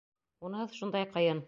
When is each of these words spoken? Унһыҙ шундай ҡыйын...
Унһыҙ 0.49 0.75
шундай 0.81 1.09
ҡыйын... 1.15 1.39